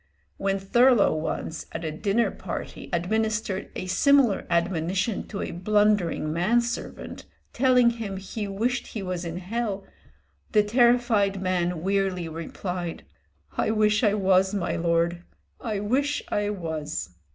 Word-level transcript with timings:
When 0.37 0.57
Thurlow 0.57 1.13
once 1.13 1.67
at 1.73 1.85
a 1.85 1.91
dinner 1.91 2.31
party 2.31 2.89
administered 2.91 3.69
a 3.75 3.85
similar 3.85 4.47
admonition 4.49 5.27
to 5.27 5.43
a 5.43 5.51
blundering 5.51 6.33
man 6.33 6.61
servant, 6.61 7.25
telling 7.53 7.91
him 7.91 8.17
he 8.17 8.47
wished 8.47 8.87
he 8.87 9.03
was 9.03 9.25
in 9.25 9.37
hell, 9.37 9.85
the 10.53 10.63
terrified 10.63 11.39
man 11.39 11.83
wearily 11.83 12.27
replied, 12.27 13.03
"I 13.55 13.69
wish 13.69 14.03
I 14.03 14.15
was, 14.15 14.55
my 14.55 14.75
lord! 14.75 15.21
I 15.59 15.79
wish 15.79 16.23
I 16.29 16.49
was." 16.49 17.11